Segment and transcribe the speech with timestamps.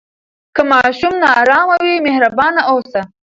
[0.55, 3.01] که ماشوم نارامه وي، مهربان اوسه.